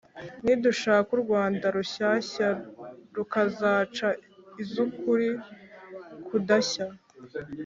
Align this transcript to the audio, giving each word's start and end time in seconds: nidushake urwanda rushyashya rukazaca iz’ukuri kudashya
nidushake 0.43 1.09
urwanda 1.17 1.65
rushyashya 1.75 2.49
rukazaca 3.15 4.07
iz’ukuri 4.61 5.29
kudashya 6.27 6.85